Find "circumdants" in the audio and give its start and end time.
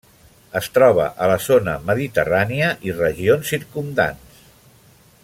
3.55-4.43